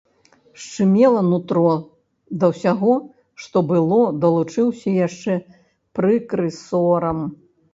Шчымела 0.61 1.21
нутро, 1.29 1.65
да 2.43 2.49
ўсяго, 2.53 2.95
што 3.45 3.57
было, 3.73 4.01
далучыўся 4.25 4.89
яшчэ 5.07 5.33
прыкры 5.99 6.47
сорам. 6.65 7.19